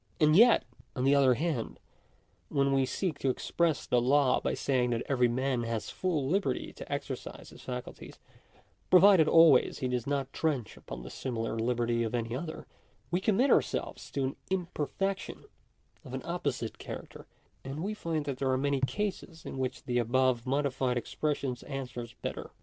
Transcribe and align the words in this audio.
And 0.19 0.35
yet, 0.35 0.65
on 0.95 1.03
the 1.03 1.13
other 1.13 1.35
hand, 1.35 1.79
when 2.49 2.73
we 2.73 2.87
seek 2.87 3.19
to 3.19 3.29
express 3.29 3.85
the 3.85 4.01
law 4.01 4.39
by 4.39 4.55
saying 4.55 4.89
that 4.89 5.03
every 5.07 5.27
man 5.27 5.61
has 5.61 5.91
full 5.91 6.27
liberty 6.27 6.73
to 6.73 6.91
exercise 6.91 7.51
his 7.51 7.61
facul 7.61 7.95
ties, 7.95 8.17
provided 8.89 9.27
always 9.27 9.77
he 9.77 9.87
does 9.87 10.07
not 10.07 10.33
trench 10.33 10.75
upon 10.75 11.03
the 11.03 11.11
similar 11.11 11.55
liberty 11.59 12.01
of 12.01 12.15
any 12.15 12.35
other, 12.35 12.65
we 13.11 13.21
commit 13.21 13.51
ourselves 13.51 14.09
to 14.13 14.23
an 14.23 14.35
imperfection 14.49 15.43
of 16.03 16.15
an 16.15 16.23
opposite 16.25 16.79
character; 16.79 17.27
and 17.63 17.83
we 17.83 17.93
find 17.93 18.25
that 18.25 18.39
there 18.39 18.49
are 18.49 18.57
many 18.57 18.79
cases 18.81 19.45
in 19.45 19.59
which 19.59 19.83
the 19.83 19.99
above 19.99 20.47
modified 20.47 20.97
expression 20.97 21.55
answers 21.67 22.15
better. 22.23 22.49